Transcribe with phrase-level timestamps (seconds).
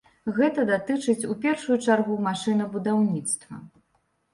[0.37, 3.67] Гэта датычыць у першую чаргу машынабудаўніцтва.